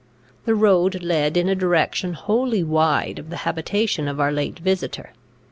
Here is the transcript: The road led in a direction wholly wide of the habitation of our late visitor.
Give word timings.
The 0.45 0.55
road 0.55 1.03
led 1.03 1.37
in 1.37 1.47
a 1.47 1.53
direction 1.53 2.13
wholly 2.13 2.63
wide 2.63 3.19
of 3.19 3.29
the 3.29 3.37
habitation 3.45 4.07
of 4.07 4.19
our 4.19 4.31
late 4.31 4.57
visitor. 4.57 5.13